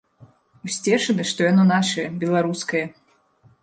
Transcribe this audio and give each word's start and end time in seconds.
Усцешаны, 0.67 1.27
што 1.33 1.39
яно 1.51 1.63
нашае, 1.75 2.07
беларускае. 2.25 2.85